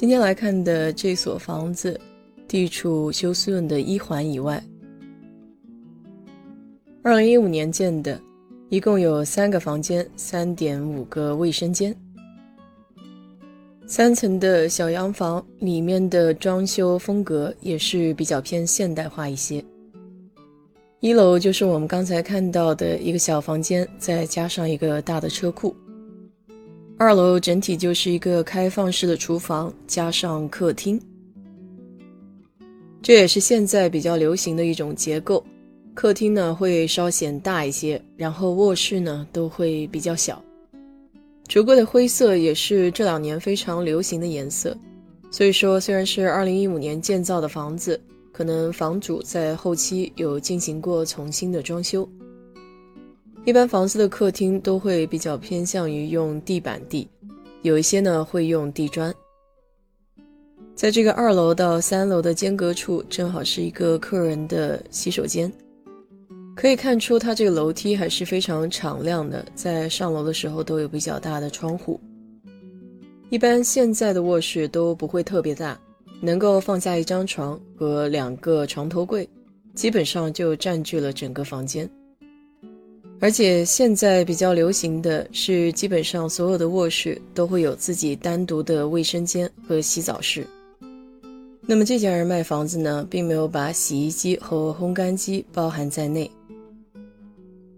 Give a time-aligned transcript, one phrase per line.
[0.00, 2.00] 今天来看的这所房子，
[2.46, 4.62] 地处休斯顿的一环以外。
[7.02, 8.20] 二零一五年建的，
[8.68, 11.92] 一共有三个房间，三点五个卫生间，
[13.88, 19.60] 三层的小洋房，里面的装修风格也是比较偏现代化一些。
[21.00, 25.74] 一楼就是我们刚才看到的一个小房间，再加上一个大的车库。
[27.00, 31.00] 二楼整体就是一个开放式的厨房，加上客厅，
[33.00, 35.44] 这也是现在比较流行的一种结构。
[35.94, 40.42] 客厅呢会稍显大一些，然后卧室呢都会比较小。
[41.48, 44.76] 橱柜的灰色也是这两年非常流行的颜色，
[45.30, 48.00] 所以说虽然是二零一五年建造的房子，
[48.32, 52.08] 可能房主在后期有进行过重新的装修。
[53.44, 57.08] 一般房子的客厅都会比较偏向于用地板地，
[57.62, 59.14] 有一些呢会用地砖。
[60.74, 65.50] 在这个二楼到三楼的间隔处，正好是一个客人的洗手间，
[66.54, 71.98] 可以看出它这个楼梯还是非常敞亮的，在上楼的时候都有比较大的窗户。
[73.30, 75.78] 一般现在的卧室都不会特别大，
[76.20, 79.28] 能够放下一张床和两个床头柜，
[79.74, 81.88] 基本上就占据了整个房间。
[83.20, 90.46] 而且现在比较流行的是，基本上所有的卧室都会有自己单独的卫生间和洗澡室。
[91.62, 96.30] 那么这家人卖房子呢，并没有把洗衣机和烘干机包含在内，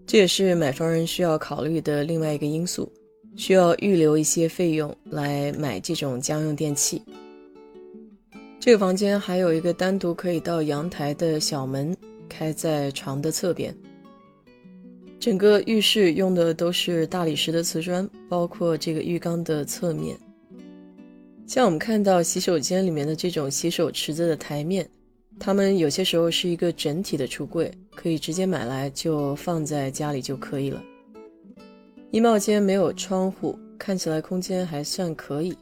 [0.05, 2.89] 这也是买房人需要考虑的另外一个因素，
[3.35, 7.01] 需要预留一些费用来买这种家用电器。
[8.59, 11.97] 这个房间还有一个单独可以到阳台的小门，
[12.29, 13.75] 开在床的侧边。
[15.21, 20.17] 整个浴室用的都是大理石的瓷砖，包括这个浴缸的侧面。
[21.45, 24.89] 像我们看到洗手间里面的这种洗手池子的台面，
[25.39, 30.81] 它们有些时候是一个整体的橱柜，可以直接买来就放在家里就可以了。
[32.09, 35.55] 衣帽间没有窗户，看起来空间还算可以。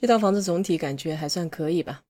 [0.00, 2.00] 这套房子总体感觉还算可以吧。